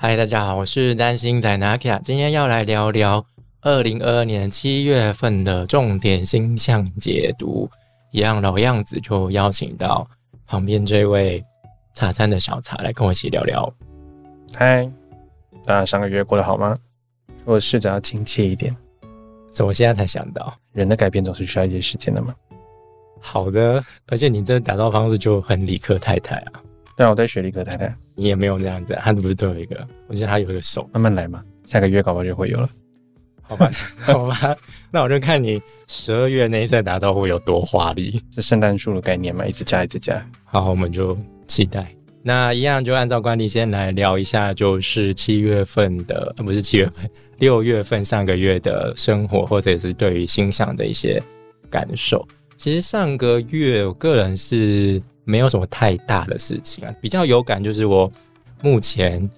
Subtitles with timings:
[0.00, 3.26] 嗨，大家好，我是担心仔 Nakia，今天要来聊聊
[3.62, 7.68] 二零二二年七月份的重点星象解读。
[8.12, 10.08] 一样老样子，就邀请到
[10.46, 11.44] 旁边这位
[11.94, 13.74] 茶餐的小茶来跟我一起聊聊。
[14.54, 14.88] 嗨，
[15.66, 16.78] 大家上个月过得好吗？
[17.44, 18.74] 我试着要亲切一点，
[19.50, 22.32] 所以我现在才想到，人的改变总是需要一些时间的嘛。
[23.20, 26.62] 好的，而且你这打造方式就很理科太太啊。
[26.98, 29.86] 对啊，我在学理科太太，你也没有那样子，他不是都有一个？
[30.08, 32.68] 我觉得他有一个手，慢慢来嘛，下个月搞不好就会有了。
[33.40, 33.70] 好吧，
[34.02, 34.56] 好吧，
[34.90, 40.20] 那我就看你十二月那一次打招呼有多华丽，是圣诞树的概念嘛，一直加，一直加。
[40.44, 41.86] 好，我们就期待。
[42.20, 51.22] 那一样就按照惯例，先来聊一下，就是七月份的，不是七月份，六月份上个月的生活，或者是对于星象的一些
[51.70, 52.26] 感受。
[52.56, 55.00] 其实上个月，我个人是。
[55.28, 58.10] 没有什么太大的事情啊，比较有感就是我
[58.62, 59.28] 目前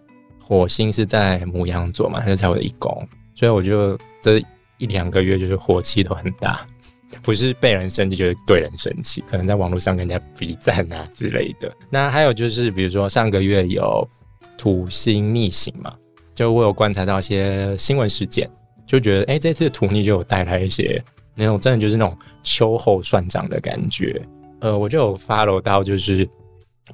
[0.41, 3.05] 火星是在母羊座嘛，它就在我的一宫，
[3.35, 4.41] 所以我就这
[4.79, 6.65] 一两个月就是火气都很大，
[7.23, 11.69] 不是被人生气就是对人生气，可能在网络上跟人家比赞啊之类的。
[11.91, 14.07] 那还有就是比如说上个月有
[14.57, 15.93] 土星逆行嘛，
[16.37, 18.49] 就我有观察到一些新闻事件，
[18.87, 21.03] 就觉得哎这次土逆就有带来一些
[21.35, 24.23] 那种真的就是那种秋后算账的感觉。
[24.61, 26.29] 呃，我就有 follow 到，就是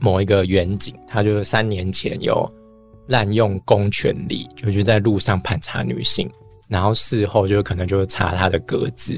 [0.01, 2.49] 某一个远景，他就是三年前有
[3.09, 6.31] 滥用公权力，就是在路上盘查女性，
[6.69, 9.15] 然后事后就可能就查他的格子，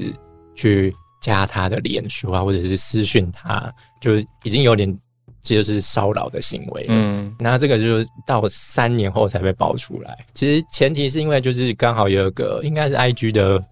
[0.55, 4.97] 去加他的脸书啊，或者是私讯他，就已经有点
[5.41, 6.87] 就是骚扰的行为了。
[6.89, 10.17] 嗯，那这个就是到三年后才被爆出来。
[10.33, 13.63] 其实前提是因为就是刚好有一个应该是 IG 的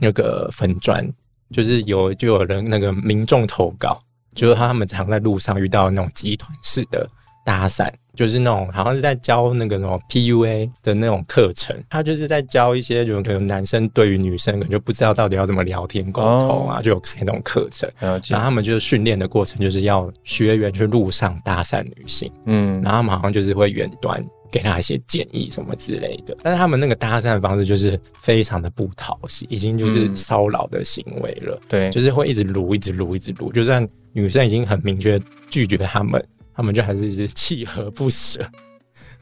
[0.00, 1.04] 那个粉砖，
[1.50, 3.98] 就是有就有人那个民众投稿。
[4.34, 7.06] 就是他们常在路上遇到那种集团式的
[7.44, 11.76] 搭讪，就是那种好像是在教那个什么 PUA 的那种课程。
[11.90, 17.90] 他就是在教一些，就可能男生对于女生可能就不知道到底要怎么聊天沟通啊，就有开那种课程。
[17.98, 22.30] 然后他们就是训练的过程，就是要学员去路上搭讪女性。
[22.46, 26.36] 嗯，然后他们好像就是会远端给他一些建议什么之类的。
[26.44, 31.60] 但是他们那个搭讪方式就是非常的不讨喜，已经就是骚扰的行为了。
[31.68, 33.84] 对，就是会一直撸，一直撸，一直撸，就算。
[34.12, 36.24] 女生已经很明确拒绝他们，
[36.54, 38.40] 他们就还是一直锲而不舍，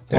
[0.08, 0.18] 对，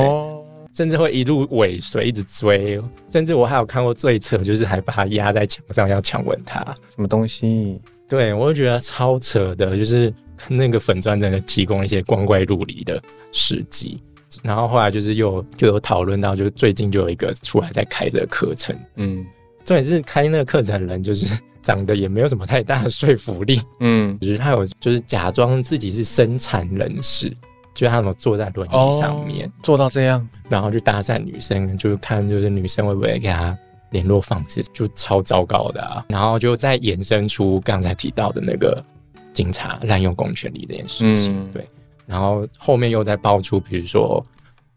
[0.73, 7.79] 甚至会一路尾随，一直追，甚至我还有看过最扯，就是还把他压在墙上要强吻他，什么东西？
[8.07, 10.13] 对我就觉得超扯的，就是
[10.47, 14.01] 那个粉钻真的提供一些光怪陆离的事迹，
[14.41, 19.25] 然后后来就是又就有讨论到，就是最近就有一个出来在开这个课程，嗯，
[19.65, 21.39] 重点是开那个课程的人就是。
[21.63, 27.31] 长得也没有什么太大的说服力，嗯，就是他有就是假装自己是生产人士，
[27.75, 33.55] 就他们坐在轮椅上面做到这样，然后去搭讪女生，就是看就是女生会不会给他
[33.91, 36.03] 联络方式，就超糟糕的啊。
[36.09, 38.83] 然后就再衍生出刚才提到的那个
[39.31, 41.63] 警察滥用公权力这件事情，对。
[42.07, 44.25] 然后后面又在爆出，比如说，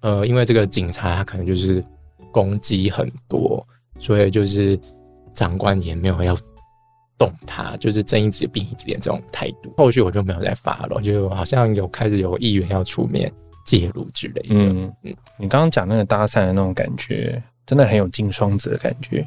[0.00, 1.82] 呃，因为这个警察他可能就是
[2.30, 3.66] 攻击很多，
[3.98, 4.78] 所以就是
[5.32, 6.36] 长官也没有要。
[7.16, 13.32] 动他就是睁一只闭一只眼这种态度，后续我就没有再发了，就好像有开始有议员要出面
[13.64, 14.44] 介入之类。
[14.50, 19.24] 嗯嗯，你刚刚讲那个搭讪的那种感觉，真的很有金双子的感觉，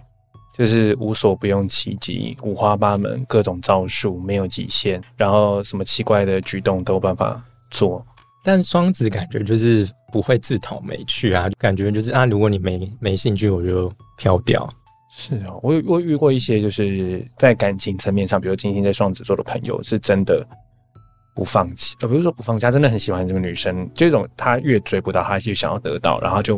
[0.54, 7.42] 就是无所不用其极，五花八门，各种招数没有极限，然后什么奇怪的举动都有办法
[7.72, 8.06] 做。
[8.48, 14.66] 但双子感觉就是不会自讨没趣啊，感觉就是啊，如果你没没兴趣，我就飘掉。
[15.12, 20.48] 是啊，我我遇过一些就是在感情层面上，比如金星在双子座的朋友，是真的
[21.36, 26.58] 不放弃，呃，不是说不放弃，他真的很喜欢这个女生，这种他越追不到，他就想要得到，然后就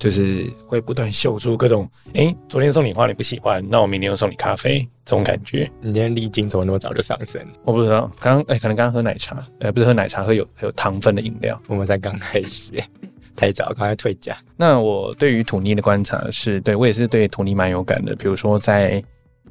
[0.00, 5.70] 就是会不断秀出各种，哎，昨天送你花你不喜欢，那我明天又送你咖啡，这种感觉。
[5.82, 7.46] 你今天历经怎么那么早就上升？
[7.64, 12.72] 我不知道，刚刚哎，可能刚刚喝奶茶，呃，不是喝奶茶，喝有有糖分的饮料，我们才刚开始。
[13.36, 14.36] 太早，刚才退价。
[14.56, 18.14] 那我对于土尼的观察是，对我也是对土尼蛮有感的。
[18.16, 19.02] 比如说，在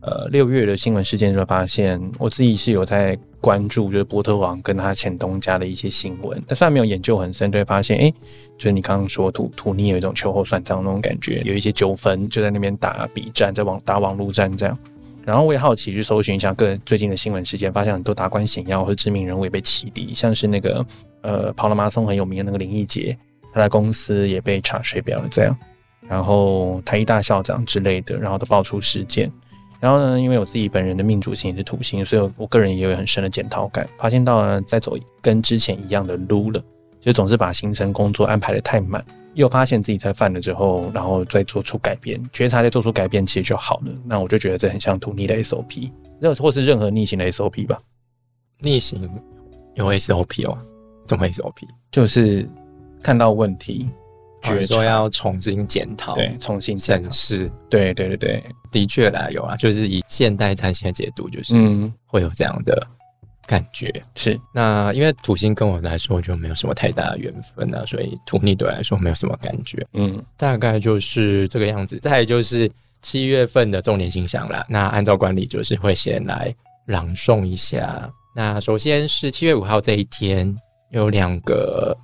[0.01, 6.41] 呃六月的新闻事件就会，发现我自己是有在关注，就是波特王跟他前东家的一些新闻。
[6.47, 8.13] 但虽然没有研究很深，就会发现，哎，
[8.57, 14.77] 就是你刚刚说土土尼有一种秋后算账那种感觉，有一些纠纷就在那边打比战，在网打网络战这样。
[15.25, 20.85] 然后我也好奇去搜寻一下个最近的新闻事件，发现很多达官显要或知名人物也被起底，像是那个
[21.21, 23.17] 呃跑了马拉松很有名的那个林奕杰。
[23.51, 25.57] 他的公司也被查水表了，这样，
[26.07, 29.31] 然后台一大校长之类的，然后都爆出事件。
[29.79, 36.61] 然后呢，因为我自己本人的命主星也是土星，所以我个人也有很深的检讨感，发现到呢，在走跟之前一样的路了，
[36.99, 39.03] 就总是把行程工作安排的太满，
[39.35, 43.93] 又发现自己在犯了之后，然后再做出改变，觉察再做出改变，其实就好了。
[44.03, 45.89] 那我就觉得这很像土逆的 SOP，
[46.19, 47.77] 任或是任何逆行的 SOP 吧。
[48.59, 49.09] 逆行
[49.75, 50.57] 有 SOP 哦，
[51.05, 51.65] 怎么 SOP？
[51.89, 52.45] 就是
[53.01, 53.87] 看到问题，
[54.41, 62.87] 觉说要重新检讨，对，重新审视，对对对对，的确啦，有啊，就是以现代占星的解读，就是嗯，会有这样的。
[63.47, 69.83] 感觉是那，因为土星跟我来说就没有什么太大的缘分啊，所以土逆对来说没有什么感觉。
[69.93, 71.97] 嗯，大概就是这个样子。
[71.97, 72.69] 再就是
[73.01, 74.63] 七月份的重点星象啦。
[74.69, 76.53] 那按照惯例，就是会先来
[76.85, 78.07] 朗诵一下。
[78.35, 80.55] 那首先是七月五号这一天，
[80.91, 81.97] 有两个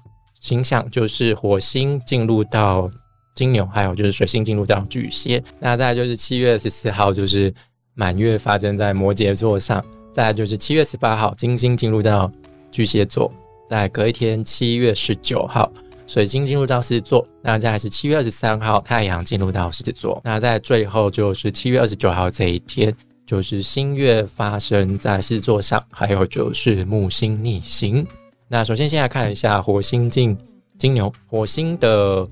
[0.45, 2.88] 星象，就是火星进入到
[3.33, 5.44] 金牛，还有就是水星进入到巨蟹。
[5.59, 7.51] 那再就是七月十四号，就是
[7.95, 9.83] 满月发生在摩羯座上。
[10.13, 12.31] 再就是七月十八号，金星进入到
[12.71, 13.27] 巨蟹座；
[13.68, 15.69] 再隔一天，七月十九号，
[16.06, 17.27] 水星进入到狮子座。
[17.42, 20.21] 那再是七月二十三号，太阳进入到狮子座。
[20.24, 22.95] 那在最后就是七月二十九号这一天，
[23.25, 28.06] 就是新月发生在狮子座上，还有就是木星逆行。
[28.47, 30.38] 那首先先来看一下火星进
[30.77, 32.27] 金牛，火星的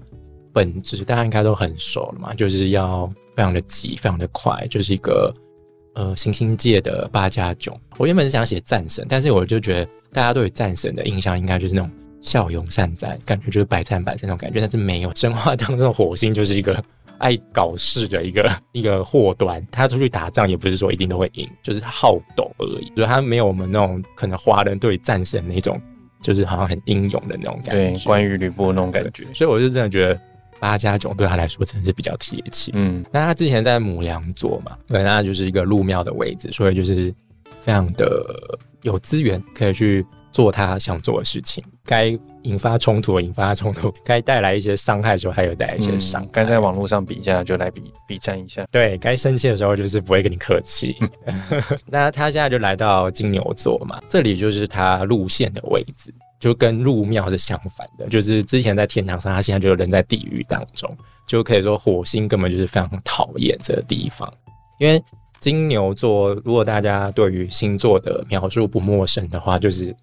[0.51, 5.33] 本质大家应该都很熟了嘛，就是要非常的急，非常的快，就是一个。
[5.95, 16.83] 呃，行星界的八加九，我原本是想写战神，但是我就觉得大家对战神的印象应该就是那种骁勇善战，感觉就是百战百胜那种感觉，但是没有神话当中的火星就是一个
[17.19, 25.79] 爱搞事的一个 一个祸端，他出去打仗也不是说一定都会赢，就是好斗而已，就是他没有我们那种可能华人对战神那种，
[26.23, 30.19] 就是好像很英勇的那种感觉，对，关于吕布那种感觉，所以我就真的觉得。
[30.59, 32.71] 八家囧对他来说真的是比较贴切。
[32.73, 37.13] 嗯，那他之前在母羊座嘛，对，那就是一个入庙的位置，所以就是
[37.59, 38.23] 非常的
[38.81, 41.63] 有资源，可以去做他想做的事情。
[41.85, 46.25] 该引发冲突，引发冲突；该带来一些伤害的时候，还有带来一些伤。
[46.31, 48.65] 该在网络上比一下，就来比比战一下。
[48.71, 50.95] 对该生气的时候，就是不会跟你客气。
[51.87, 56.13] 那他现在就来到金牛座嘛，这里就是他路线的位置。
[56.39, 60.93] 就跟入庙是相反的，就是之前在天堂上，他现在就人在地狱当中，
[61.25, 64.29] 就可以说火星根本就是非常讨厌这个地方。
[64.77, 65.01] 因为
[65.39, 69.95] 金牛座，如果大家对于星座的描述不陌生的话，就是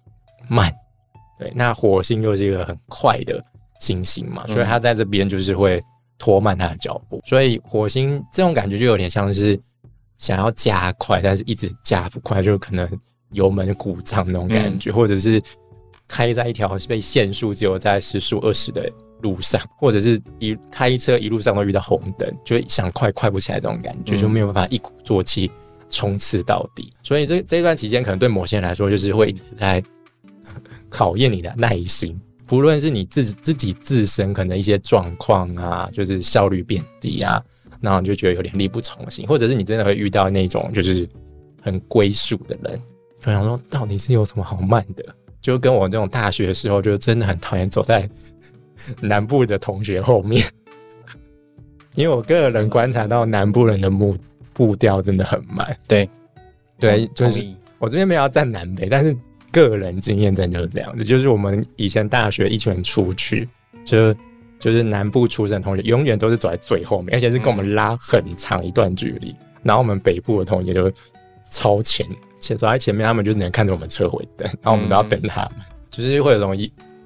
[0.47, 0.73] 慢。
[1.39, 3.43] 对，那火星又是一个很快的
[3.79, 5.81] 行星嘛，所以它在这边就是会
[6.17, 7.21] 拖慢它的脚步。
[7.25, 9.59] 所以火星这种感觉就有点像是
[10.17, 12.87] 想要加快，但是一直加不快，就可能
[13.31, 15.41] 油门故障那种感觉，或者是。
[16.07, 18.91] 开在一条被限速只有在时速二十的
[19.21, 25.49] 路上，或者是一开车一路上都遇到红灯，就想快快不起来，这种感觉就没有办法一鼓作气
[25.89, 26.91] 冲刺到底。
[27.01, 29.81] 所以这这段期间，可能对某些人来说，就是会一直在
[30.91, 32.15] 考验你的耐心。
[32.45, 37.41] 不论是你自自己自身可能一些状况啊，就是效率变低啊，
[37.79, 41.07] 然后你就觉得有点力不从心，或者是你真的会遇到那种就是
[41.61, 42.77] 很龟速的人，
[43.21, 45.05] 就想说到底是有什么好慢的？
[45.41, 48.07] 就跟我这种大学的时候，就真的很讨厌走在
[48.99, 50.45] 南部的同学后面，
[51.95, 54.15] 因为我个人观察到南部人的步
[54.53, 55.75] 步调真的很慢。
[55.87, 56.09] 对，
[56.77, 57.47] 对，就是
[57.79, 59.15] 我这边没有要站南北，但是
[59.51, 61.03] 个人经验真的就是这样子。
[61.03, 63.47] 就是我们以前大学一群人出去，
[63.85, 64.13] 就
[64.59, 70.91] 就是南部出生的同学永远都是走在最后面，而且是跟我们拉很长一段距离，然后我们北部的同学就
[71.51, 72.05] 超前。
[72.39, 75.59] 且走在前面，他们就能看着我们车回灯，然后我们都要等他们，
[75.91, 76.57] 就是会有种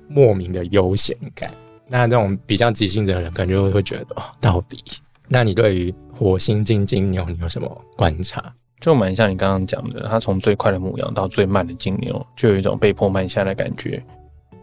[0.07, 1.51] 莫名的悠闲感。
[1.89, 4.81] 那这种比较急性子的人，可能就会觉得哦，到底？
[5.27, 8.41] 那你对于火星金金牛，你有什么观察？
[8.85, 13.99] 就蛮像你刚刚讲的，它从最快的母羊到最慢的金牛，就有一种被迫慢下的感觉。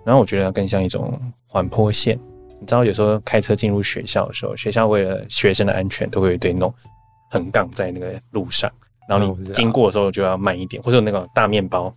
[0.05, 2.17] 然后我觉得它更像一种缓坡线。
[2.61, 6.73] 你知道，有时候开车进入学校的时候，学校为了学生的安全，都会有一堆那种
[7.33, 8.71] 横杠在那个路上。
[9.09, 11.93] 然后你经过的时候就要慢一点，或者那个大面包、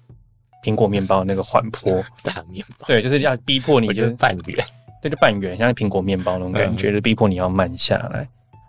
[0.64, 4.66] 苹果面包那个缓坡大面包，对，就是要逼迫你，就是半圆，
[5.00, 8.28] 对，就半圆，像苹果面包那种感觉，就逼迫你要慢下来。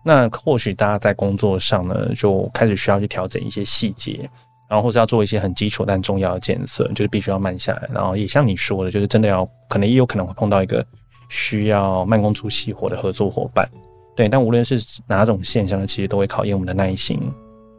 [0.08, 4.30] 那或许大家在工作上呢，就开始需要去调整一些细节，
[4.70, 7.90] 然后或者要做一些很基础但重要的建设，就是必须要慢下来。
[7.92, 10.86] 然后也像你说的，就是真的要，可能也有可能会碰到一个
[11.28, 13.68] 需要慢工出细活的合作伙伴，
[14.14, 14.28] 对。
[14.28, 17.20] 但无论是哪种现象呢，其实都会考验我们的耐心。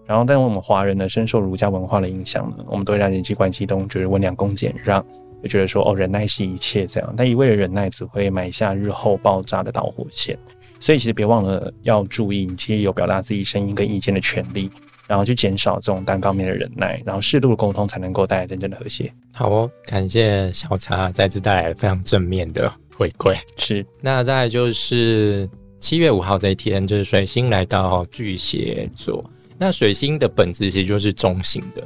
[0.06, 5.02] 然后，但我们华人呢，深受儒家文化的影响呢，我们都会在人际关系中就是温良恭俭让，
[5.42, 7.14] 就觉得说哦，忍耐是一切这样。
[7.16, 10.38] 但一味的忍耐只会埋下日后爆炸的导火线。
[10.80, 14.70] 所以其实别忘了要注意，你其实有表达自己声音跟意见的权利，
[15.08, 19.12] 然后去减少这种单方面的忍耐，然后适度的沟通才能够带来真正的和谐。
[19.34, 23.36] 好哦，感谢小茶再次带来非常正面的回馈。
[23.58, 29.24] 是那再来就是七月五号这一天，就是水星来到巨蟹座。
[29.58, 31.84] 那水星的本质其实就是中性的，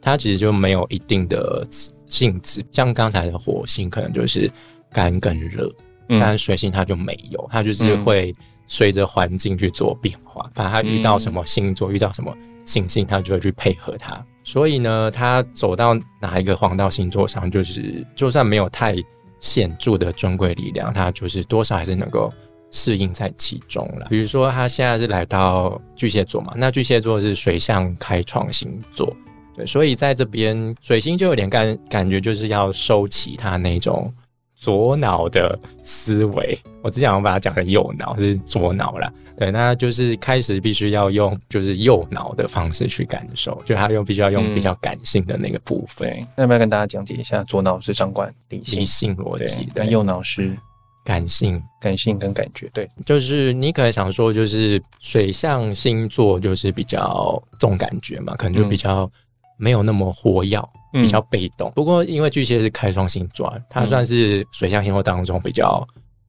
[0.00, 1.66] 它其实就没有一定的
[2.06, 2.64] 性质。
[2.72, 4.50] 像刚才的火星可能就是
[4.92, 5.70] 干跟热，
[6.08, 8.34] 但水星它就没有，它就是会
[8.66, 10.50] 随着环境去做变化。
[10.54, 14.24] 反正它遇到什么星座，遇到什么行星，它就会去配合它。
[14.44, 18.96] 所以呢，它走到哪一个黄道星座上，就是就算没有太
[19.40, 22.32] 显著的尊贵力量，它就是多少还是能够。
[22.74, 24.06] 适应在其中了。
[24.08, 29.14] 比如说，它现在是来到巨蟹座嘛，那巨蟹座是水象开创星座，
[29.54, 34.10] 对，所以在这边水星就有点感感觉，就是要收起它那种
[34.62, 36.56] 左脑的思维。
[36.82, 46.08] 我之前我把它讲成右脑，是左脑啦，对，那就是开始必须要用就是右脑的方式去感受，就他用必须要用比较感性的那个部分。
[46.36, 50.56] 那要不要跟大家讲解一下，左脑是掌管理性逻辑，但右脑是。
[51.04, 59.10] 感性、感性跟感觉，对，就是你可能想说，就是水象星座就是比较重感觉嘛，可能就比较
[59.56, 60.56] 没有那么活跃，
[60.92, 61.72] 比较被动。
[61.74, 65.84] 不过因为巨蟹是开创星座，它算是水象星座当中比较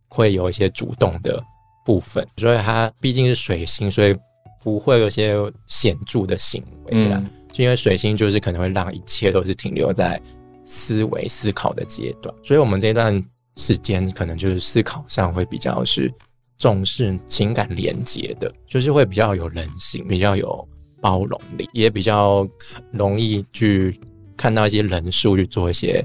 [0.07, 1.43] 会有一些主动的
[1.85, 4.15] 部分，所以它毕竟是水星，所以
[4.63, 5.35] 不会有些
[5.67, 7.21] 显著的行为啦。
[7.51, 10.19] 就因为水星就是可能会让一切都是停留在
[10.63, 13.23] 思维思考的阶段，所以我们这段。
[13.55, 16.11] 时间可能就是思考上会比较是
[16.57, 20.67] 重视情感连接的，就是会比较有人性，比较有
[20.99, 22.47] 包容力，也比较
[22.89, 23.95] 容易去
[24.37, 26.03] 看到一些人数去做一些，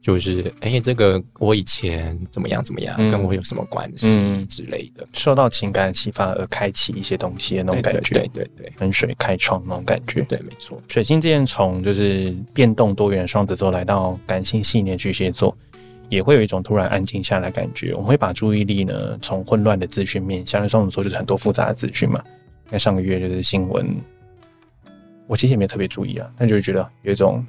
[0.00, 10.80] 就是哎，这个我以前怎么样怎么样，跟我有什么关系之类的，受到情感启发而开启一些东西的那种感觉，对对对，跟水开创那种感觉，对，没错。
[10.88, 15.56] 水星这件从就是变动多元双子座来到感性细腻巨蟹座。
[16.10, 17.92] 也会有一种突然安静下来感觉。
[17.92, 22.24] 我们会把注意力呢从混乱的资讯面，像双子座就是很多复杂的资讯嘛。
[22.70, 23.94] 那上个月就是新闻，
[25.26, 27.44] 我其实也没特别注意啊，但就是觉得有一种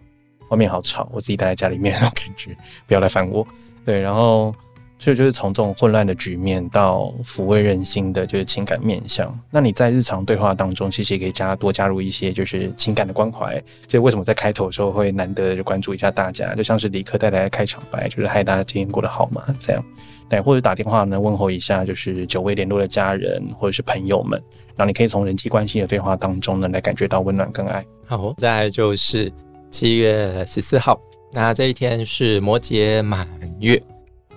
[0.50, 3.48] 外面好吵，我自己待在家里面那种感觉，不要来烦我。
[3.86, 4.53] 对，然后。
[5.01, 9.34] 所以就是从这种混乱的局面到抚慰人心的，就是情感面向。
[9.50, 13.63] 那你在日常对话当中，其实也可以加多加入一些就是情感的关怀。
[13.88, 19.41] 就为什么在开头的时候会难得的就关注一下大家，就像是李克带来的开场白，就是嗨大家今天过得好吗？
[19.58, 19.82] 这样，
[20.29, 24.38] 对，或者打电话呢问候一下，就是久未联络的家人或者是朋友们。
[24.75, 27.86] 然后你可以从人际关系的对话当中呢来感觉到温暖跟爱。
[28.06, 29.32] 好，再就是
[29.71, 30.99] 七月十四号，
[31.33, 33.27] 那这一天是摩羯满
[33.59, 33.81] 月。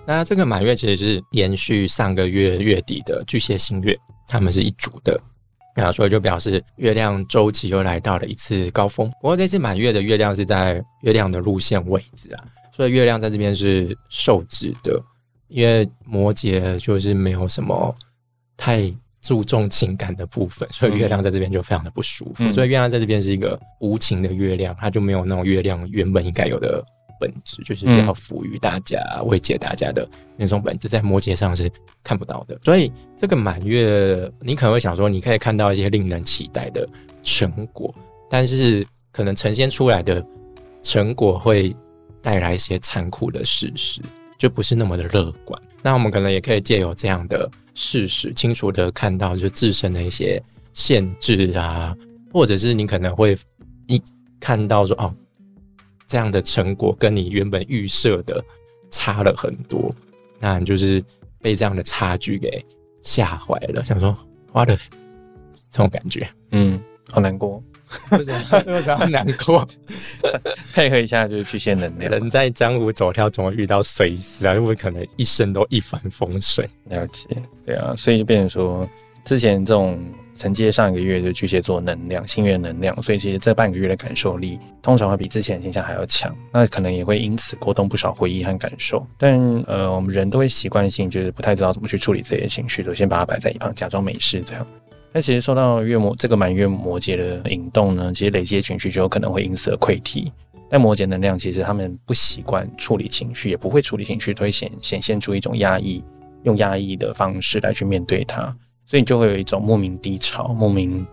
[0.05, 3.97] 那这个满月其实是延续上个月月底的巨蟹新月，
[4.29, 5.19] 他们是一组的，
[5.77, 9.09] 那所以就表示月亮周期又来到了一次高峰。
[9.21, 15.01] 不过这次满月的月亮是在月亮的路线位置啊，所以月亮在这边是受制的，
[15.49, 17.95] 因为摩羯就是没有什么
[18.57, 22.51] 太注重情感的部分，所以月亮在这边就非常的不舒服。
[22.53, 26.85] 所以月亮在这边是一个无情的月亮，它就没有那种月亮原本应该有的。
[27.21, 30.05] 本质就是要赋予大家、慰藉大家的
[30.37, 31.71] 那种本质，在摩羯上是
[32.03, 32.59] 看不到的。
[32.65, 36.85] 所以这个满月，你可能会想说，你可以看到一些令人期待的
[37.23, 37.95] 成果，
[38.29, 40.21] 但是可能呈现出来的
[40.83, 41.73] 成果会
[42.21, 44.03] 带来一些残酷的事实，
[44.37, 45.63] 就不是那么的乐观。
[45.83, 51.97] 那我们可能也可以借由这样的事实，清楚的看到就自身的一些限制啊，
[52.33, 53.37] 或者是你可能会
[53.87, 54.01] 一
[54.41, 55.15] 看到说哦。
[56.05, 58.45] 这样的成果跟你原本预设的
[58.91, 59.91] 差了很多，
[60.39, 61.03] 那你就是
[61.41, 62.63] 被这样的差距给
[63.01, 64.15] 吓坏了，想说
[64.53, 64.77] 花了
[65.71, 66.79] 这种感觉，嗯，
[67.11, 67.65] 好难过，
[68.19, 69.67] 为什么 为什么难过？
[70.73, 76.69] 配合一下就是巨蟹能量，人在江湖走跳，总会遇到水死啊，又不可能一生都一帆风顺。
[76.89, 77.29] 了解，
[77.67, 78.89] 对啊，所以就变成说。
[79.25, 79.97] 之前这种
[80.35, 86.37] 承接上一个月的巨蟹座能量、星月能量，所以其实这半个月的感受力通常会比之前的现象还要强。
[86.53, 89.07] 那可能也会因此勾动不少回忆和感受。
[89.17, 94.67] 但呃，我们人都会习惯性就是不太知道怎么去处理这些情绪，就先把它摆在一旁，假装没事这样。
[95.13, 100.33] 但其实受到月摩这个满月摩羯的引动呢，其实累积的情绪就有可能会因此而溃堤。
[100.71, 106.03] 但摩羯能量其实他们不习惯处理情绪，也不会处理情绪，都会显显现出一种压抑，
[106.45, 108.45] 用压抑的方式来去面对它。
[108.87, 111.07] 所以你就会有一种莫名低潮、莫名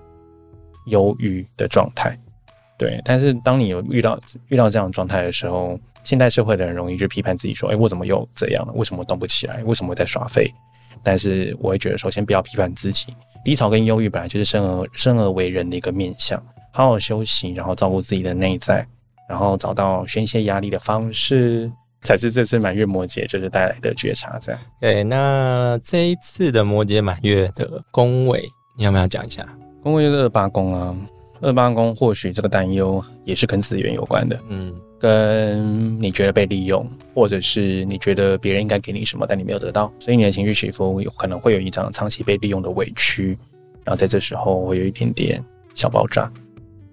[0.85, 2.17] 忧郁的状态，
[2.77, 3.01] 对。
[3.03, 8.71] 但是当你有遇到遇到这样的状态的时候，现代社会的人容易就批判自己说：“哎，我怎么又这样了？
[8.73, 9.61] 为什么动不起来？
[9.65, 10.49] 为什么在耍废？”
[11.03, 13.07] 但是我会觉得，首先不要批判自己，
[13.43, 16.41] 低潮跟忧郁本来就是生而生而为人的一个面相。
[16.71, 18.85] 好好休息，然后照顾自己的内在，
[19.27, 21.69] 然后找到宣泄压力的方式，
[22.03, 24.37] 才是这次满月摩羯就是带来的觉察。
[24.39, 29.45] 这样，对，那这一次的摩羯满月的宫位，你要不要讲一下？
[29.81, 30.95] 宫位就是二八宫啊，
[31.41, 43.37] 二八宫或许这个担忧也是跟资源有关的，嗯，跟你觉得被利用，或者是你觉得别人应该给你什么，但你没有得到，所以你的情绪起伏有可能会有一张长期被利用的委屈，
[43.83, 45.43] 然后在这时候会有一点点
[45.75, 46.31] 小爆炸。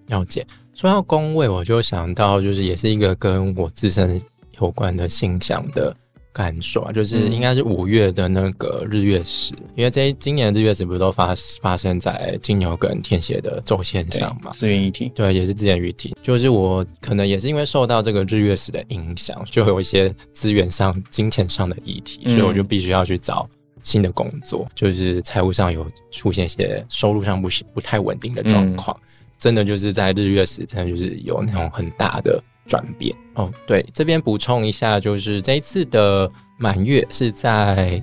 [0.07, 0.47] 了解。
[0.75, 4.21] 说到宫位，我就想到就是也是一个跟我自身
[4.61, 5.97] 有关的星象的
[6.37, 14.51] 感受啊，就是应该是五月的那个日月食，因为这今年的日月食不是都发发生在金牛跟天蝎的轴线上嘛？
[14.51, 16.15] 资源一体，对，也是资源一体。
[16.23, 23.49] 就是我可能也是因为受到这个日月食的影响，就有一些资源上、金钱上的议题，所以我就必须要去找
[23.83, 28.95] 新的工作，就是财务上有出现一些收入上不行、不太稳定的状况。
[29.39, 33.53] 真的就是在日月时，真的就是有那种很大的转变哦。
[33.67, 38.03] 对，这边补充一下，就是这一次的满月是在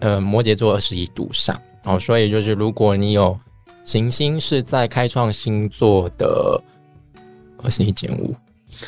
[0.00, 3.38] 呃摩羯座二十一度上哦，所以就是如果你有
[3.84, 6.62] 行星是在开创星座的
[7.62, 8.34] 二十一减五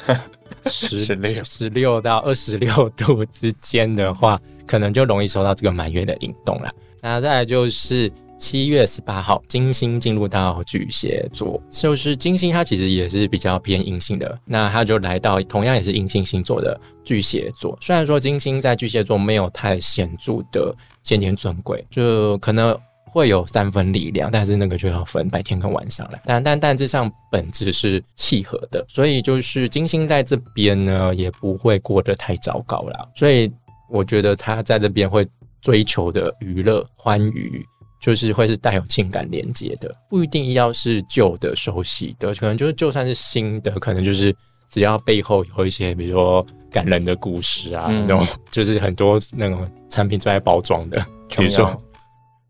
[0.67, 6.71] 十六十六到二十六度之间的话，可能就容易受到这个满月的引动了。
[7.01, 8.13] 那再来就是。
[8.43, 17.79] 七月十八号，金星进入到巨蟹座，就是金星它其实也是比较偏阴性的，那它就来到同样也是阴性星座的巨蟹座。
[17.81, 26.19] 虽然说金星在巨蟹座没有太显著的先天尊贵，就可能会有三分力量，但是那个就要分白天跟晚上了。
[26.25, 33.09] 但但大致上本质是契合的，所以就是金星在这边呢，也不会过得太糟糕了。
[33.15, 33.49] 所以
[33.89, 35.25] 我觉得他在这边会
[35.61, 37.65] 追求的娱乐欢愉。
[38.03, 44.35] 就是会是带有情感连接的，不一定要是旧的、熟悉的，可能就是就算是新的，可能就是
[44.69, 51.81] 只要背后有一些，比如说感人的故事啊，那种就是很多那种产品在包装的，比如说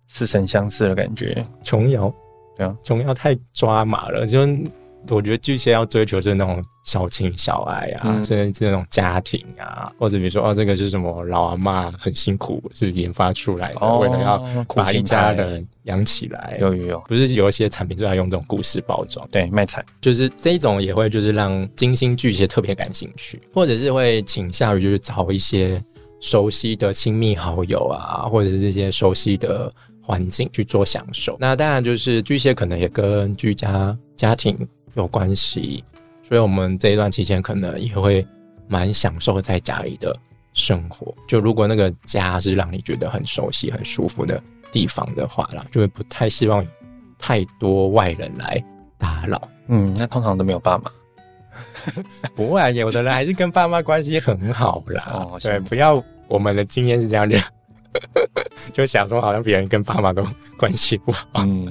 [0.09, 1.47] 似曾相识的感觉。
[1.63, 2.11] 琼瑶，
[2.57, 4.47] 对啊，琼瑶太抓马了，就
[5.09, 6.63] 我觉得巨蟹要追求就是那种。
[6.85, 16.57] 小情小爱啊，甚至这种家庭啊，或者比如说哦，这个是什么老阿妈很辛苦是研发出来的，为了要把一家人养起来。
[16.61, 25.81] 有有有，不是有一些产品就要用这种故事包装，对，卖惨，就是这种也会就是让金星巨蟹特别感兴趣，或者是会倾向于就是找一些
[26.19, 31.37] 熟悉的亲密好友啊，或者是这些熟悉的环境去做享受。
[31.39, 34.59] 那当然就是巨蟹可能也跟居家家庭
[34.95, 35.83] 有关系。
[36.23, 38.27] 所以，我们这一段期间可能也会
[38.69, 40.17] 蛮享受在家里的
[40.55, 41.15] 生活。
[41.27, 46.71] 就如果那个家是让你觉得很熟悉、很舒服的地方的话啦，就会不太希望有
[47.19, 48.63] 太多外人来
[48.99, 49.49] 打扰。
[49.67, 50.91] 嗯，那通常都没有爸妈，
[52.35, 55.27] 不会，有的人还是跟爸妈关系很好啦。
[55.41, 57.39] 对，不要，我们的经验是这样的。
[58.73, 60.27] 就想说，好像别人跟爸妈都
[60.57, 61.27] 关系不好。
[61.35, 61.71] 嗯，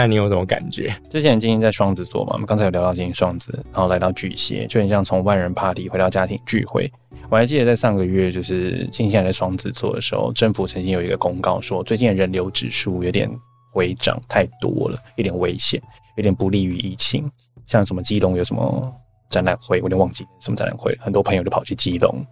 [0.00, 0.94] 那你有什么感觉？
[1.10, 6.88] 之前金星在双子座嘛，我们刚才有聊到金星双子，然后来到巨蟹，就很像从万人 party 回到家庭聚会。
[7.28, 13.28] 我还记得在上个月，就是金星在双子座的时候，政府曾经有一个公告说，最近的人流指数有点
[13.72, 15.82] 回涨太多了，有点危险，
[16.16, 17.28] 有点不利于疫情。
[17.66, 18.94] 像什么基隆有什么
[19.30, 22.24] 展览会，我有点忘记什么展览会，很多朋友就跑去基隆。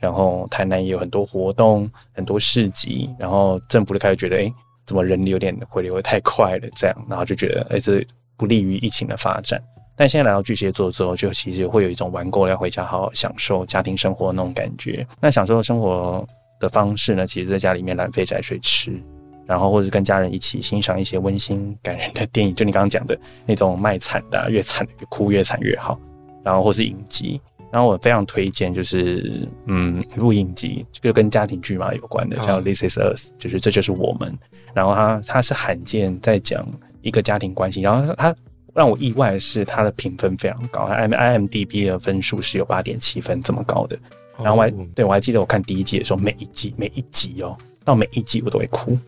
[0.00, 4.52] 然后台南也有很多活动，很多市集，然后政府就开始觉得，哎，
[4.86, 8.04] 怎么人有点回流的太快了，这样，然后就觉得，哎，这
[8.36, 9.62] 不利于疫情的发展。
[9.94, 15.06] 但现在来到巨蟹座之后，就其实会有一种玩够了要回家好好享受家庭生活那种感觉。
[15.20, 16.26] 那享受生活
[16.58, 19.00] 的方式呢，其实在家里面懒飞宅水吃，
[19.46, 25.98] 然后或者跟家人一起欣赏一些温馨感人的电影，就你刚刚讲的那种卖惨的，越惨越哭越惨越好，
[26.42, 27.40] 然后或是影集。
[27.72, 34.36] 然后我非常推荐，就是嗯，录影集，就跟家庭剧嘛有关的，叫《This Is Us》，就是这就是我们。
[34.74, 36.68] 然后它它是罕见在讲
[37.00, 37.80] 一个家庭关系。
[37.80, 38.36] 然后它
[38.74, 43.98] 让我意外的是，它的评分非常高，I I M D B 的分数是有八点七分这么高的。
[44.36, 47.56] 然后我还对我还记得我看第一季的时候，每一季每一集哦，
[47.86, 48.98] 到每一集我都会哭。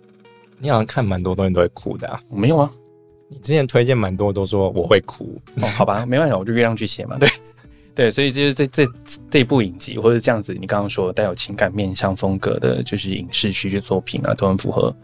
[0.59, 2.19] 你好像看蛮多东西都会哭的啊？
[2.31, 2.71] 我没有啊。
[3.29, 5.39] 你之前推荐蛮多都说我会哭。
[5.61, 7.29] 哦，好吧，没办法，我就月亮巨蟹嘛， 对。
[7.95, 8.87] 对，所以就是这这
[9.31, 14.95] 这部影集或者这样子，你刚刚说带有情感面向风格的，就是影视剧的作品啊，都很符合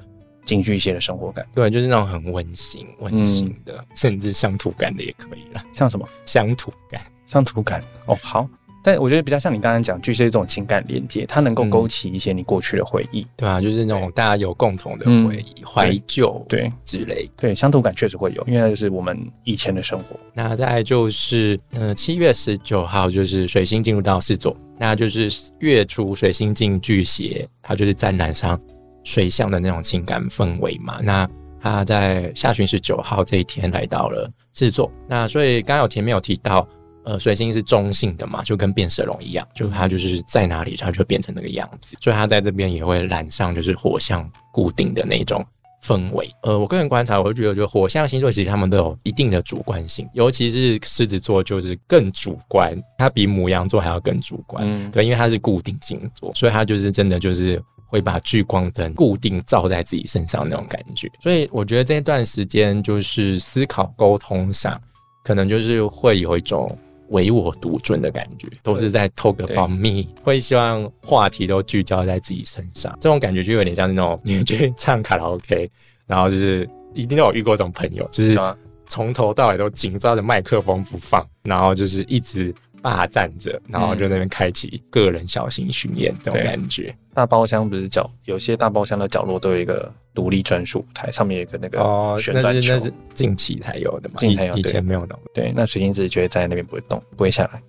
[0.44, 1.46] 京剧一些的生活感。
[1.54, 5.64] 对，就是那种很温馨、温馨的，甚至乡土感的也可以了。
[5.72, 7.00] 像什么乡土感？
[7.26, 8.48] 乡土感哦，好。
[8.82, 13.26] 但我觉得比较像你刚刚讲巨蟹这种情感连接，它能够嗯勾起一些你过去的回忆。
[13.36, 17.32] 对啊，就是那种大家有共同的嗯回忆、怀旧对之类的。
[17.36, 20.16] 对，乡土感确实会有，因为那就是我们以前的生活。
[20.34, 28.58] 那再来就是，呃，七月十九号就是水星进入到四座，那就是月初水星进巨蟹，它就是沾染上
[29.04, 31.00] 水象的那种情感氛围嘛。
[31.02, 31.28] 那
[31.60, 36.66] 它在下旬十九号这一天来到了狮座，那所以刚刚有前面有提到，
[37.10, 45.44] 呃，水星是中性的嘛，就跟变色龙一样，就它就是在哪里它就变成那个样子，所以它在这边也会染上就是火象固定的那种
[45.82, 46.30] 氛围。
[46.44, 54.62] 呃，我个人观察，我会觉得，就火象星座其实他们都有一定的主观性，尤其是狮子座就是更主观，它比母羊座还要更主观。
[54.64, 61.10] 嗯，对，因为它是固定星座，所以它就是真的就是会把聚光灯固定照在自己身上那种感觉。
[61.20, 64.80] 所以我觉得这段时间就是思考沟通上，
[65.24, 66.70] 可能就是会有一种。
[67.10, 72.92] 唯我独尊的感觉，都是在偷个保密，会希望话题都聚焦在自己身上。
[73.00, 75.70] 这种感觉就有点像那种 你去唱卡拉 OK，
[76.06, 78.56] 然后就是一定都有遇过这种朋友，就是啊。
[78.92, 86.94] 从头到尾都紧抓着麦克风不放，然后就是一直霸占着，然后就在那边开启个人小型巡演这种感觉。
[87.12, 92.52] 大包厢不是角，有些大包厢的角落都有一个独立专属舞台，上面有一个那个哦，旋转球。
[92.52, 95.18] 那是那是近期才有的嘛，近期才有以前没有的。
[95.34, 97.60] 对，那水晶子就会在那边不会动，不会下来。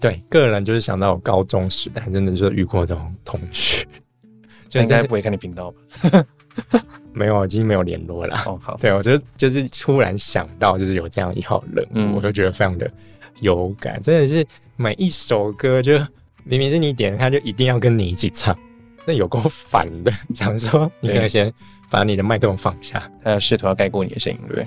[0.00, 3.86] 对，个人就是想到我高中时代，真的就是遇过这种同学，
[4.68, 6.24] 就是应该不会看你频道吧？
[7.12, 8.36] 没有，已经没有联络了。
[8.46, 12.88] 哦，好，对，我觉得就是突然想到，就是有这样一号人我就觉得非常的
[13.40, 14.44] 有感，真的是
[14.76, 15.98] 每一首歌就
[16.44, 18.56] 明明是你点的，他就一定要跟你一起唱，
[19.06, 20.12] 那有够烦的。
[20.34, 21.52] 想说你可以先
[21.90, 23.10] 把你的麦克风放下。
[23.22, 24.66] 他要试图要盖过你的声音，对不对？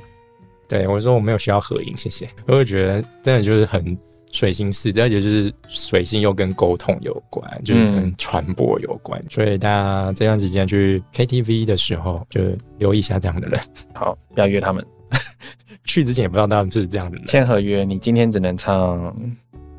[0.68, 2.30] 对我说我没有需要合影，谢谢。
[2.48, 3.98] 我就觉得真的就是很
[4.32, 12.42] 水星四，而且就是随性又跟沟通有关，就是跟传播有关，所以大家这段时间去 KTV 的时候，就
[12.78, 13.60] 留意一下这样的人。
[13.94, 14.86] 好，不要约他们，
[15.84, 17.26] 去之前也不知道他们是这样的人。
[17.28, 19.14] 签合约，你今天只能唱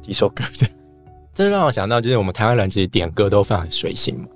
[0.00, 0.66] 几首歌的。
[1.34, 4.26] 这让我想到，就是我们台湾人其实点歌都非常随性嘛，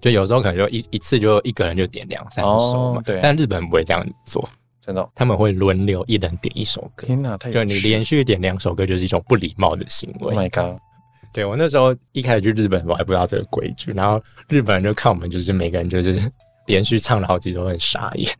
[0.00, 4.48] 就有时候可能就一一次就一个人就点两三首嘛，哦对但日本不会这样做，
[4.80, 10.34] 真的哦、他们会轮流一人点一首歌，天哪，太有就你连续点两首歌就是一种不礼貌的行为。
[10.34, 10.80] ，Oh my god，
[11.34, 16.18] 对我那时候一开始去日本，我还不知道这个规矩，然后日本人就看我们就是每个人就是
[16.66, 18.32] 连续唱了好几首，很傻眼。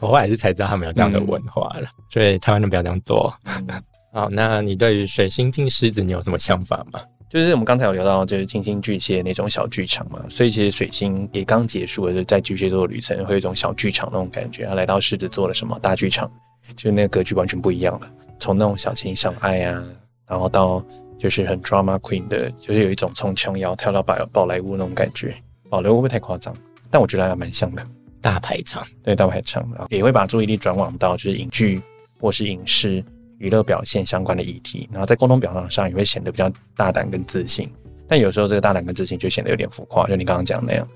[0.00, 3.32] 我后来是才知道他们有这样的文化了，所以台湾人不要这样做。
[4.12, 7.00] 好，那你对于水星进狮子，你有什么想法吗？
[7.28, 14.64] 就是我们刚才有聊到，就是金星巨蟹那种小剧场嘛，所以其实水星也刚结束了，就在巨蟹座的旅程，会有一种小剧场那种感觉。
[14.64, 16.30] 他来到狮子座了什么大剧场，
[16.76, 18.10] 就是那个格局完全不一样了。
[18.38, 19.84] 从那种小情小爱啊，
[20.28, 20.82] 然后到
[21.18, 25.34] 就是很 drama queen 的，就是有一种从琼瑶跳到宝宝莱坞那种感觉。
[25.68, 26.54] 宝莱坞会不会太夸张？
[26.90, 27.84] 但我觉得还蛮像的。
[28.26, 31.80] 大排场，对，大排场，然后也会把注意力转往到就是影剧
[32.20, 33.00] 或是影视
[33.38, 37.70] 娱乐表现相关的议题，然后在沟通表达上也会显得比较大胆跟自信。
[38.08, 40.88] 但有时候这个大胆跟自信就显得有点浮夸，就你刚刚讲那样，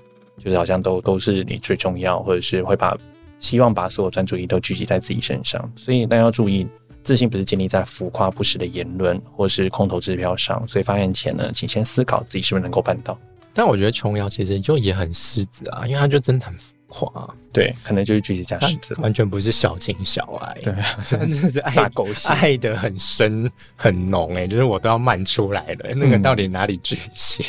[0.43, 2.97] 就是好像都都是你最重要，或者是会把
[3.39, 5.71] 希望把所有专注力都聚集在自己身上。
[5.77, 6.67] 所以大家要注意，
[7.01, 10.67] 自信不是建立在浮夸不实的言论或是空头支票上。
[10.67, 13.17] 所以发言前呢，请先思考自己是不是能够办到。
[13.53, 18.93] 但我觉得琼瑶其实就也很狮子啊，因为他就真的很浮夸、啊，对，可能就是巨蟹加狮子。
[18.99, 20.73] 完全不是小情小爱，对，
[21.03, 22.29] 真的是爱 撒狗血。
[22.29, 25.89] 爱的很深很浓哎、就是我都要漫出来了。
[25.95, 27.45] 那个嗯到底哪里巨蟹？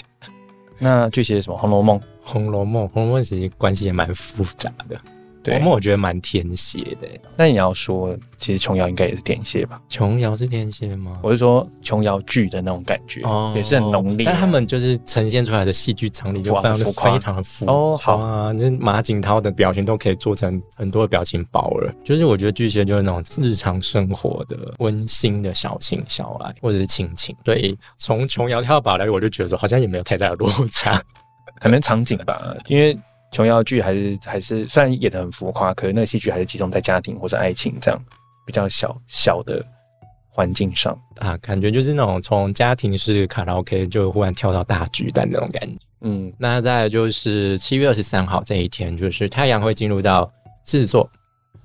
[0.79, 1.57] 那巨蟹是什么？
[1.61, 4.97] 《红楼梦》《红楼梦》《红楼梦》其实关系也蛮复杂的，
[5.43, 7.21] 《对我觉得蛮天蝎的、欸。
[7.37, 9.81] 那你要说，其实琼瑶应该也是天蝎吧？
[9.89, 11.19] 琼瑶是天蝎吗？
[11.23, 13.21] 我是说琼瑶剧的那种感觉，
[13.55, 14.31] 也是很浓烈啊。
[14.33, 21.93] 但他们就是呈现出来的戏剧张力就非常的浮夸非常的浮哦好夸，就是马景涛的表情都可以做成很多的表情包了。
[22.05, 27.35] 就是我觉得巨蟹就是那种日常生活的温馨的小情小爱，或者是亲情。
[27.45, 31.01] 所以从琼瑶跳到宝莱坞，我就觉得说好像也没有太大的落差。
[31.61, 32.97] 可能场景吧，因为
[33.33, 38.01] 琼瑶剧还是还是虽然演的很浮夸，可是那个戏剧还是集中在家庭或者爱情这样
[38.47, 39.64] 比较小小的
[40.29, 40.97] 环境上。
[41.16, 45.79] 啊，感觉就是那种从家庭式卡拉 OK 就忽然跳到大巨蛋那种感觉。
[46.03, 50.31] 嗯，那再来就是七月二十三号这一天，就是太阳会进入到
[50.64, 51.09] 狮子座，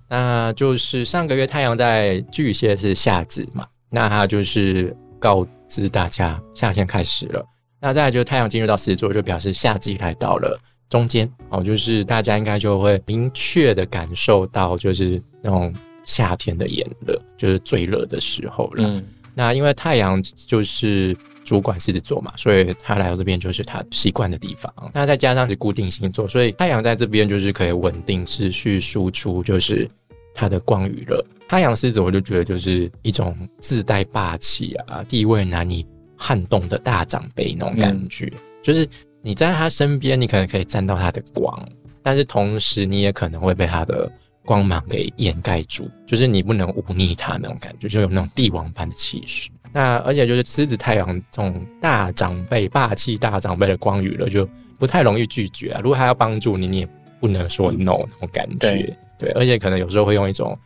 [0.07, 7.43] 那就是上个月太阳在巨蟹是夏至嘛，那它就是告知大家夏天开始了。
[7.81, 15.73] 那再来就是太阳进入到狮子座，就表示夏季来到了中间哦，就是大家应该就会明确的感受到，就是那种
[16.03, 18.87] 夏天的炎热，就是最热的时候了。
[18.87, 19.03] 嗯，
[19.35, 24.73] 那因为太阳就是主管狮子座嘛，所以他来到这边就是他习惯的地方。
[24.93, 29.89] 那再加上是固定星座，所以太阳在这边就是可以稳定持续输出，就是
[30.33, 31.23] 它的光与热。
[31.47, 35.85] 太阳狮子我就觉得就是一种自带霸气啊，地位难以
[36.17, 38.87] 撼动的大长辈那种感觉，就是
[39.21, 41.67] 你在他身边，你可能可以沾到他的光，
[42.01, 44.11] 但是同时你也可能会被他的。
[44.47, 49.49] 光芒给掩盖住，就是你不能忤逆他那种感觉，就有那种帝王般的气势。
[49.73, 54.49] 那而且就是狮子太阳这种大长辈、霸气大长辈的光与了，就
[54.79, 55.81] 不太容易拒绝啊。
[55.83, 56.87] 如果他要帮助你，你也
[57.19, 58.97] 不能说 no 那种感觉。
[59.19, 60.57] 对，而且可能有时候会用一种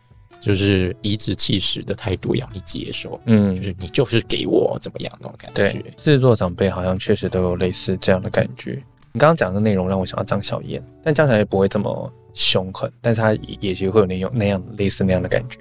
[0.42, 5.54] 就是颐指气使的态度要你接受，嗯，就是你就是给我怎么样那种感觉。
[5.54, 8.72] 对，狮子座长辈好像确实都有类似这样的感觉。
[9.12, 12.12] 你刚刚讲的内容让我想到张小燕，但张小燕不会这么。
[12.34, 15.58] 凶狠，但是她也许会有那种那样类似那样的感觉。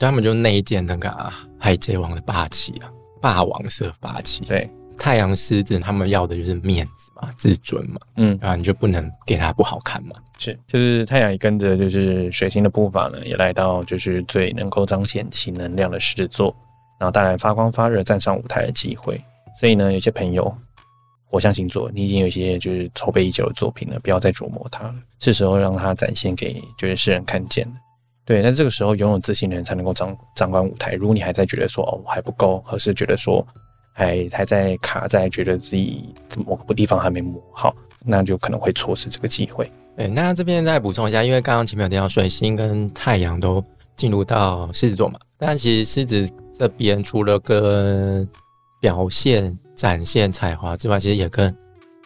[0.00, 4.42] 他们就内建那个啊海贼王的霸气啊，霸王色霸气。
[4.46, 4.66] 对，
[4.98, 10.16] 太阳狮子他们要的就是面子嘛，自尊嘛，嗯，啊，你就不能给他不好看嘛。
[10.38, 16.54] 是，就是太阳也跟着就是水星的步伐呢，也来到就是最能够彰显其能量的狮子座，
[16.98, 19.20] 然后带来发光发热站上舞台的机会。
[19.60, 20.54] 所以呢，有些朋友。
[21.26, 27.72] 火象星座，你已经有一些就是筹备已久的作品了，不要再琢磨它了，是时候让它展现给就是世人看见了。
[28.24, 30.92] 对，那这个时候拥有自信的人才能够掌掌管舞台。
[30.92, 33.44] 如果你还在觉得说哦我还不够，或是觉得说
[33.94, 36.12] 还还在卡在觉得自己
[36.44, 39.70] 某个地方还没磨好，那就可能会错失这个机会。
[39.96, 43.64] 对，那这边再补充一下，因为刚刚前面有提到水星跟太阳都
[43.96, 46.28] 进入到狮子座嘛，但其实狮子
[46.58, 48.28] 这边除了跟
[48.80, 49.56] 表现。
[49.76, 51.52] 展现才华之外，其实也跟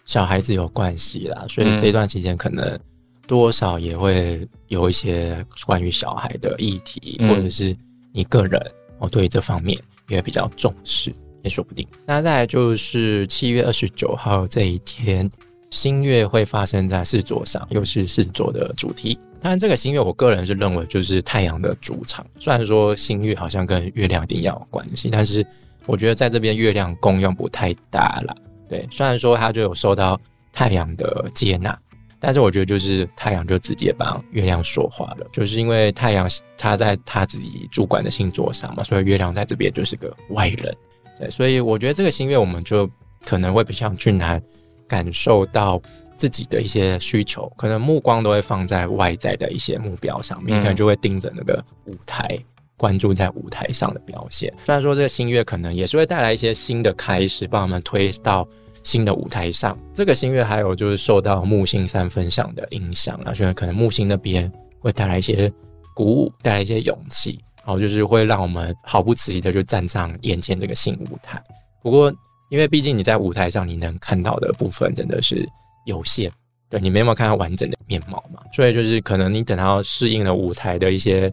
[0.06, 1.44] 小孩子有关系啦。
[1.46, 2.80] 所以这段期间可能
[3.26, 7.76] 多少也会有一些关于小孩的议题，或者是
[8.10, 8.58] 你个人
[9.00, 11.86] 哦，对这方面也比较重视，也说不定。
[12.06, 15.30] 那再来就是七月二十九号这一天，
[15.70, 19.18] 新月会发生在狮子座上，又是狮子座的主题。
[19.40, 22.26] 当然，这个新月我个人是认为就是太阳的主场。
[22.40, 25.46] 虽然说新月好像跟月亮一定要有关系，但是。
[25.86, 28.36] 我觉得在这边月亮功用不太大了，
[28.68, 30.20] 对，虽然说它就有受到
[30.52, 31.74] 太阳的接纳，
[32.20, 40.76] 但是我觉得就是太阳就直接帮月亮说话了，就是因为太阳它在他自己主管的星座上嘛，所以月亮在这边就是个外人，
[41.18, 42.88] 对，所以我觉得这个新月我们就
[43.24, 44.40] 可能会比较去难
[44.86, 45.80] 感受到
[46.16, 52.38] 自己的一些需求，可能目光都会放在外在的一些目标上面，可能就会盯着那个舞台。
[52.80, 58.46] 关注在舞台上的表现，虽然说这个新月可能也是会带来一些新的开始，帮我们推到
[58.84, 59.76] 新的舞台上。
[59.92, 65.52] 这个新月还有就是受到木星三分相的影响啊，所以可能木星那边会带来一些
[65.92, 71.38] 鼓舞，带来一些勇气，然后就是会让我们毫不迟疑的就站上眼前这个新舞台。
[71.82, 72.10] 不过，
[72.48, 75.46] 因为毕竟你在舞台上你能看到的部分真的是
[75.84, 76.30] 有限，
[76.70, 81.30] 对你没有看到完整的面貌嘛，所以就是可能你等到适应了舞台的一些。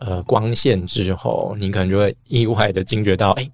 [0.00, 3.50] 呃，光线之后，你可能就会意外的惊觉到，哎，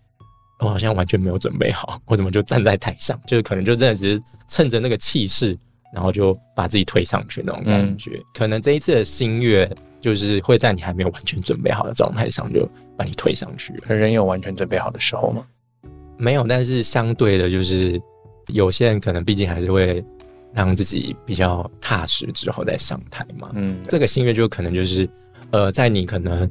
[0.59, 3.21] 我好像完全没有准备好，我怎么就站在台上？
[3.25, 5.57] 就是可能就真的只是趁着那个气势，
[5.93, 8.21] 然后就把自己推上去那种感觉。
[8.35, 13.73] 可能这一次的新月，就是会在你还没有完全准备好的状态上，就把你推上去。
[13.87, 15.45] 人有完全准备好的时候吗？
[16.17, 18.01] 没有，但是相对的，就是
[18.49, 20.05] 有些人可能毕竟还是会
[20.53, 23.51] 让自己比较踏实之后再上台嘛。
[23.55, 25.09] 嗯，这个新月就可能就是。
[25.53, 26.49] 呃，在你可能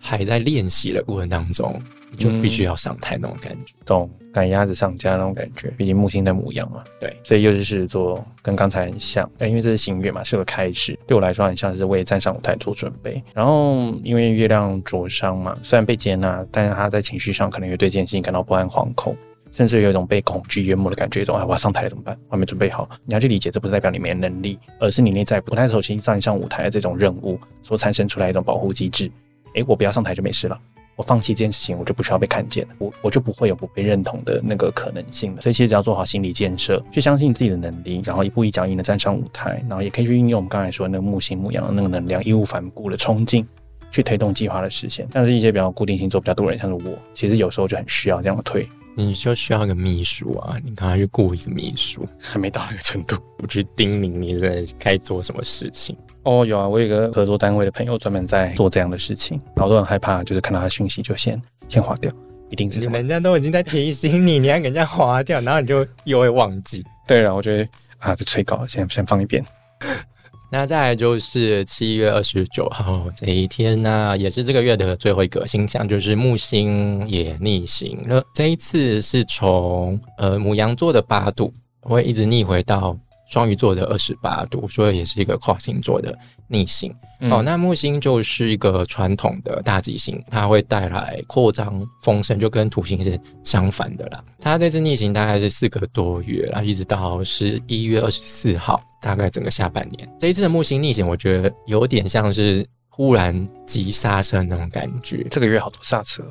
[0.00, 5.68] 还在练习的过程当中，你就必须要上台那种感觉，懂赶鸭子上架那种感觉。
[5.76, 9.28] 毕竟木星的模样嘛，对，所以又是狮子座，跟刚才很像。
[9.38, 10.98] 哎，因为这是新月嘛，是个开始。
[11.06, 13.22] 对我来说，很像是为站上舞台做准备。
[13.32, 19.16] 然后，因为月亮灼伤嘛，虽然被接纳，但是他在情绪上可能也对这件事情感到不安、惶恐。
[19.52, 22.18] 甚至有一种被恐惧淹没的感觉，一种哎，我要上台了怎么办？
[22.26, 22.88] 我还没准备好。
[23.04, 29.08] 你要去理解，这不是代表你没能力，而是你内在不太熟悉站上舞台的这种任务所产生出来一种保护机制。
[29.54, 30.60] 哎，我不要上台就没事了，
[30.96, 35.40] 我放弃这件事情，我就不需要被看见了，我我就不会有不被认同的那个可能性了。
[35.40, 43.46] 所以其实只要做好心理建设，去相信自己的能力，然后一步一脚印的站上舞台，然后也可以去运用我们刚才说那个木星木羊的那个能量，义无反顾的冲劲，
[43.90, 45.06] 去推动计划的实现。
[45.10, 48.66] 但是一些比较固定星座比较多人，像是我，其实有时候就很需要这样的推。
[48.96, 50.56] 你就需要一个秘书啊！
[50.64, 55.96] 你赶快去雇一个秘书，还没到那个程度，我去叮咛你在该做什么事情。
[56.24, 62.10] 哦，有啊，我有一个合作单位的朋友专门在做这样的事情，然后都很害怕，就是看到他讯息就先先划掉，
[62.50, 66.82] 一定是人家都已经在提醒你，你还给人家划掉，然后你就又会忘记。
[67.06, 69.44] 对了，我觉得啊，这催稿先先放一边。
[70.50, 78.22] 那再来就是七月二十九号这一天呢，也是这个月的最后一个星象，就是木星也逆行了。
[78.32, 82.96] 这一次是从呃母羊座的八度，会一直逆回到。
[83.26, 86.16] 双鱼座的二十八度，所以也是一个跨星座的
[86.48, 86.94] 逆行。
[87.30, 94.22] 哦，那木星就是一个传统的大吉星，它会带来扩张丰盛，就跟土星是相反的啦。
[94.38, 100.06] 它这次逆行大概是四个多月，然后一直到十一月二十四号，大概整个下半年。
[100.20, 105.26] 这一次的木星逆行，我觉得有点像是忽然急刹车那种感觉。
[105.30, 106.22] 这个月好多刹车，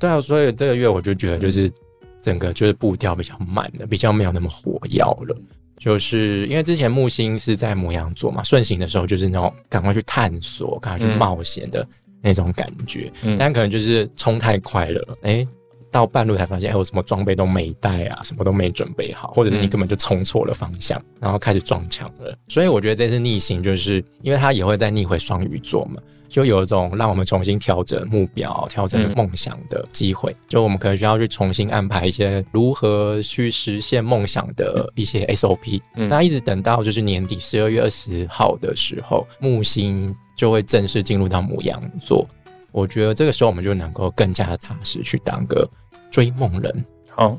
[0.00, 1.72] 对啊，所以这个月我就觉得就是
[2.20, 5.36] 整个就是步调比较慢的，比较没有那么火药了。
[5.80, 11.84] 就是因为之前木星是在摩羊座嘛，顺行的时候就是那种赶快去探索、赶快去冒险的
[12.20, 15.44] 那种感觉，但可能就是冲太快了，哎，
[15.90, 22.36] 到半路才发现，哎，我什么装备都没带啊，什么都没准备好，或者是你根本就冲错了方向，然后开始撞墙了。
[22.48, 26.00] 所以我觉得这次逆行，就是因为它也会再逆回双鱼座嘛。
[26.30, 30.34] 就有一种让我们重新调整目标、调整梦想的机会。
[30.48, 35.80] 就我们可能需要去重新安排一些如何去实现梦想的一些 SOP。
[35.94, 42.24] 那一直等到就是年底十二月二十号的时候，木星就会正式进入到母羊座。
[42.70, 45.68] 我觉得这个时候我们就能够更加踏实去当个
[46.10, 46.84] 追梦人。
[47.08, 47.36] 好，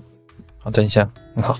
[0.60, 1.58] 好，等一下，很好。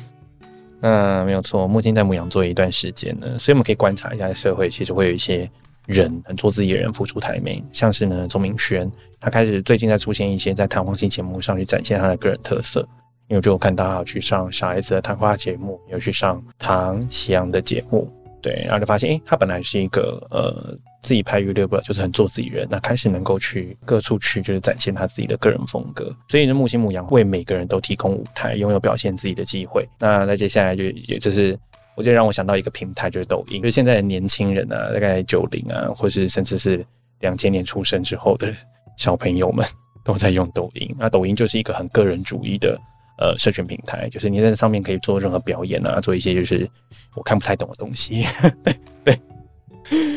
[0.82, 5.50] 那没有错，木星在母羊座一段时间呢，所以我们可以观察一下社会，其实会有一些。
[5.92, 12.88] 人很做自己的人，浮出台面，像是呢，钟明轩，他开始最近在出现一些在谈话性节目上去展现他的个人特色。
[13.28, 26.14] 因为我就看到他去上小孩子的谈话节目，有去上唐奇阳的节目，对，然后就发现，诶，他本来是一个呃自己拍娱乐不就是很做自己人，那开始能够去各处去就是展现他自己的个人风格。
[26.28, 29.88] 所以呢，木星母羊为每个人都提供舞台，拥有表现自己的机会。
[29.98, 31.58] 那在接下来就也就是。
[31.96, 33.62] 我就让我想到一个平台，就是抖音。
[33.62, 36.86] 就是现在的年轻人啊，大概九零啊，或是甚至是
[37.20, 38.54] 两千年出生之后的
[38.98, 39.66] 小朋友们，
[40.04, 40.96] 都在用抖音。
[40.98, 42.80] 那抖音就是一个很个人主义的
[43.18, 46.70] 呃社群平台，就是你在上面可以做任何表演啊，做一些就是
[47.16, 48.26] 我看不太懂的东西。
[49.04, 49.20] 对，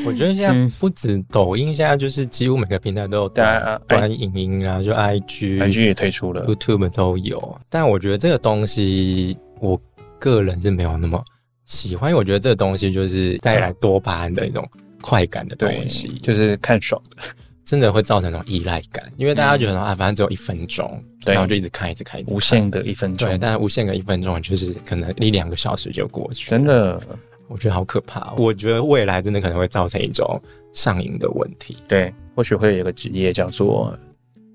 [0.07, 7.61] 我觉得现在不止抖音，现在就是几乎每个平台都有短短影音啊，就 IG，IG 也推出了，YouTube 都有。
[7.69, 9.81] 但我觉得这个东西，我
[10.19, 11.23] 个人是没有那么。
[11.65, 14.69] 喜欢，我觉得这个东西就是带来多巴胺的一种
[15.01, 17.23] 快感的东西，就是看爽的，
[17.65, 19.05] 真的会造成那种依赖感。
[19.17, 23.29] 因为大家觉得啊，反正只有一分钟，然后就一直看，一直看，无限的一分钟。
[23.29, 27.01] 对，但是无限的一分钟就是可能一两个小时就过去，真的，
[27.49, 28.33] 我觉得好可怕。
[28.37, 30.41] 我觉得未来真的可能会造成一种
[30.73, 31.77] 上瘾的问题。
[31.89, 33.99] 对，或许会有一个职业叫做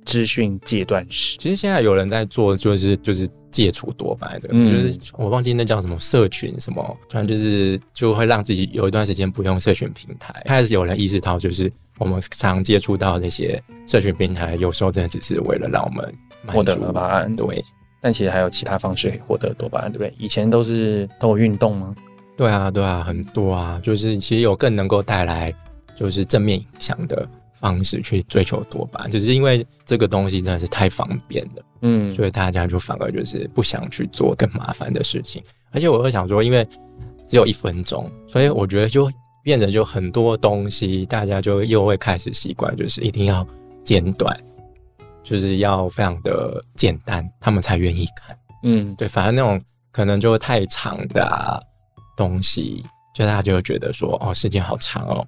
[0.10, 1.38] 资讯戒断师。
[1.38, 3.30] 其实现在有人在做，就是就是。
[3.52, 10.32] 戒除多巴胺的，就是我忘记那叫什么社群什么，反正就是就会让自己有一段时间不用社群平台。
[10.46, 17.36] 开始有人意识到，就是我们常接触到那些社群平台，有时候真的只是为了让我们获得多巴胺。
[17.36, 17.66] 对，
[18.00, 20.14] 但其实还有其他方式可以获得多巴胺，对不对？
[20.20, 21.96] 以前都是都有运动吗？
[22.38, 25.52] 对啊，对啊，很多啊，就是其实有更能够带来
[25.96, 27.28] 就是正面影响的。
[27.60, 35.44] 方式去追求多巴胺，只是因为这个东西真的是太方便了，嗯，所以大家就反而就是不想去做更麻烦的事情。
[35.72, 36.66] 而且我会想说，因为
[37.28, 39.12] 只有一分钟，所以我觉得就
[39.44, 43.46] 变得就很多东西，大家就又会开始习惯，就是一定要
[43.84, 44.36] 简短，
[45.22, 48.38] 就是要非常的简单，他们才愿意看。
[48.64, 51.62] 嗯，对，反正那种可能就太长的
[52.16, 55.28] 东西，就大家就会觉得说，哦，时间好长哦，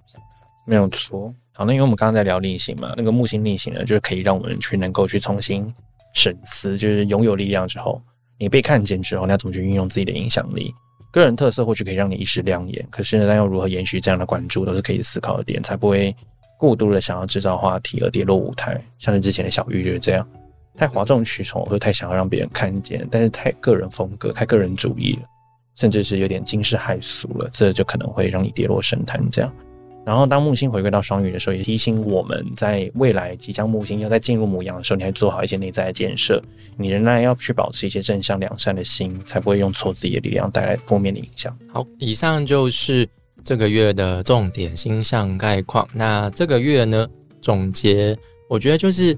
[0.66, 1.34] 没有错。
[1.62, 5.72] 好，那因为我们刚刚在聊逆行嘛，那个木星逆行呢，就是可以让我们去能够去重新
[6.16, 8.02] 审思，就是拥有力量之后，
[8.40, 10.74] 你被看见之后，你要怎么去运用自己的影响力？
[11.12, 16.16] 个人特色或许可以让你一时亮眼，可是呢，但要如何延续这样的关注，都是可以思考的点，才不会
[16.58, 18.84] 过度的想要制造话题而跌落舞台。
[18.98, 20.28] 像是之前的小玉就是这样，
[20.76, 25.28] 太哗众取宠，或者太想要让别人看见，但是太个人风格、太个人主义了，
[25.76, 29.24] 甚至是有点惊世骇俗了，这就可能会让你跌落神坛。
[29.32, 29.54] 这样。
[30.04, 36.42] 然后，当木星回归到双鱼的时候，也提醒我们在未来即将木星要在进入母羊的时候，你还做好一些内在的建设。
[36.76, 41.56] 你仍然要去保持一些正向良善的心，才不会用错自己的力量带来负面的影响。
[41.72, 43.08] 好，以上就是
[43.44, 45.88] 这个月的重点星象概况。
[45.94, 47.08] 那这个月呢，
[47.40, 48.18] 总结，
[48.50, 49.16] 我觉得就是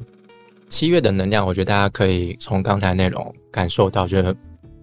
[0.67, 4.36] 七月的能量，我觉得大家可以从刚才内容感受到，觉得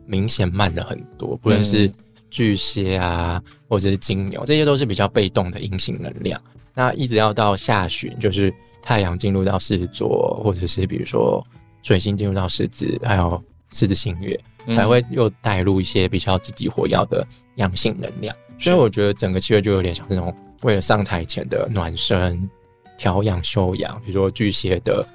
[0.06, 1.92] 明显慢了很多，不论是。
[2.30, 6.40] 巨蟹啊，或者是金牛，这些都是比较被动的阴性能量。
[6.72, 11.44] 那一直要到下旬，就是太阳进入到狮子座，或者是比如说
[11.82, 17.26] 水星进入到狮子，还有狮子星月，才会又带入一些比较积极火药的
[17.56, 18.34] 阳性能量。
[18.58, 22.48] 所以我觉得整个七月就有点像那种为了上台前的暖身、
[22.96, 25.06] 调养、休养，比如说巨蟹的，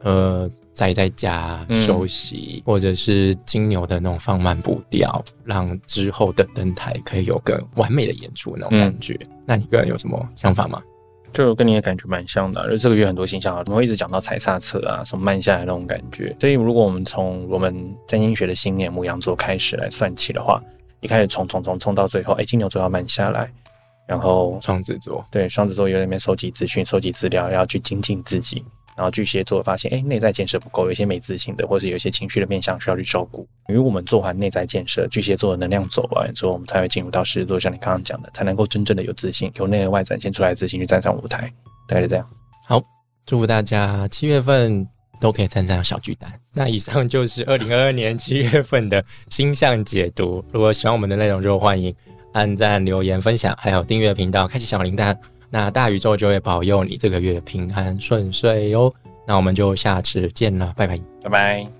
[0.00, 9.18] 呃，宅在家休息，或者是金牛的那种放慢步调，让之后的登台可以有个完美的演出那种感觉。
[9.44, 10.80] 那你个人有什么想法吗？
[11.32, 16.34] 就跟你的感觉蛮像的，就这个月很多形象啊，我们会一直讲到踩刹车啊，什么慢下来那种感觉。
[16.38, 17.74] 所以如果我们从我们
[18.06, 20.62] 占星学的新年牧羊座开始来算起的话，
[21.00, 23.52] 一开始冲冲冲冲到最后，哎，金牛座要慢下来。
[24.06, 28.64] 然后双子座对双子座有那边收集资讯、收集资料，要去精进自己。
[28.98, 33.46] 然后巨蟹座发现，哎，内在建设不够，有一些没自信的，或是有一些情绪的面向需要去照顾。
[33.68, 41.48] 因为我们做完内在建设，巨蟹座的能量走完之后，我们才会进入到狮子座，像你刚刚讲的，才能够真正的有自信，由内而外展现出来的自信去站上舞台。
[41.86, 42.28] 大概是这样。
[42.66, 42.82] 好，
[43.24, 44.84] 祝福大家七月份
[45.20, 46.28] 都可以参加小巨蛋。
[46.52, 50.44] 那以上就是二零二二年七月份的星象解读。
[50.52, 51.94] 如果喜欢我们的内容，就欢迎。
[52.34, 55.16] 按赞、留言、分享，还有订阅频道，开启小铃铛，
[55.50, 58.92] 那大宇宙就会保佑你这个月平安顺遂哟。
[59.26, 61.77] 那我们就下次见了，拜拜，拜拜。